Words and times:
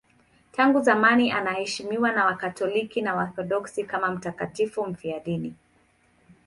Tangu 0.51 0.79
zamani 0.81 1.31
anaheshimiwa 1.31 2.11
na 2.11 2.25
Wakatoliki 2.25 3.01
na 3.01 3.15
Waorthodoksi 3.15 3.83
kama 3.83 4.11
mtakatifu 4.11 4.85
mfiadini. 4.87 5.55